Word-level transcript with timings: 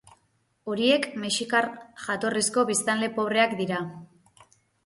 Horiek 0.71 1.05
mexikar 1.25 1.69
jatorrizko 2.05 2.65
biztanle 2.71 3.11
pobreak 3.19 3.55
dira. 3.63 3.87